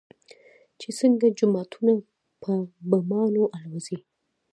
چې 0.79 0.89
څنگه 0.97 1.27
جوماتونه 1.39 1.93
په 2.41 2.51
بمانو 2.89 3.43
الوزوي. 3.57 3.99